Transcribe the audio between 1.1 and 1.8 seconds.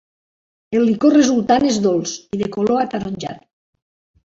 resultant és